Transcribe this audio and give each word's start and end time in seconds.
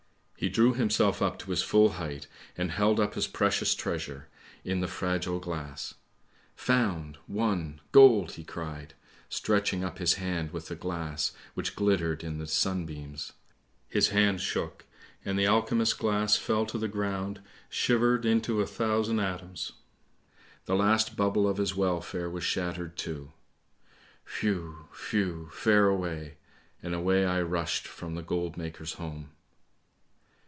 He 0.37 0.49
drew 0.49 0.73
himself 0.73 1.21
up 1.21 1.37
to 1.37 1.51
his 1.51 1.61
full 1.61 1.89
height 2.01 2.25
and 2.57 2.71
held 2.71 2.99
up 2.99 3.13
his 3.13 3.27
precious 3.27 3.75
treasure, 3.75 4.27
in 4.63 4.79
the 4.79 4.87
1 4.87 4.87
82 4.87 4.87
ANDERSEN'S 4.87 4.87
FAIRY 4.87 4.89
TALES 4.89 4.95
fragile 4.97 5.39
glass:' 5.39 5.93
Found! 6.89 7.17
won! 7.27 7.81
gold!' 7.91 8.31
he 8.31 8.43
cried, 8.43 8.95
stretching 9.29 9.83
up 9.83 9.99
his 9.99 10.15
hand 10.15 10.49
with 10.51 10.67
the 10.67 10.75
glass 10.75 11.33
which 11.53 11.75
glittered 11.75 12.23
in 12.23 12.39
the 12.39 12.47
sunbeams: 12.47 13.33
his 13.87 14.07
hand 14.07 14.41
shook, 14.41 14.85
and 15.23 15.37
the 15.37 15.45
alchemist's 15.45 15.93
glass 15.93 16.37
fell 16.37 16.65
to 16.65 16.79
the 16.79 16.87
ground 16.87 17.41
shivered 17.69 18.25
into 18.25 18.61
a 18.61 18.65
thousand 18.65 19.19
atoms. 19.19 19.73
The 20.65 20.75
last 20.75 21.15
bubble 21.15 21.47
of 21.47 21.57
his 21.57 21.75
welfare 21.75 22.31
was 22.31 22.43
shattered 22.43 22.97
too. 22.97 23.31
Whew! 24.39 24.87
whew! 25.11 25.49
fare 25.51 25.85
away! 25.85 26.37
and 26.81 26.95
away 26.95 27.27
I 27.27 27.43
rushed 27.43 27.87
from 27.87 28.15
the 28.15 28.23
goldmaker's 28.23 28.93
home. 28.93 29.29